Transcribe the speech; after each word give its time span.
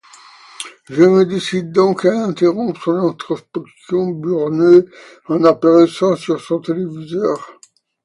Je 0.89 1.03
me 1.03 1.25
décide 1.25 1.71
donc 1.71 2.05
à 2.05 2.23
interrompre 2.25 2.81
son 2.85 3.09
introspection 3.09 4.07
burnée 4.07 4.81
en 5.27 5.43
apparaissant 5.43 6.15
sur 6.15 6.41
son 6.41 6.59
téléviseur. 6.59 7.51